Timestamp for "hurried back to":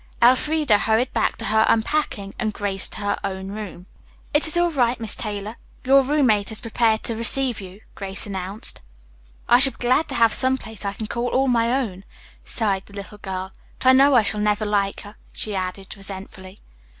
0.79-1.45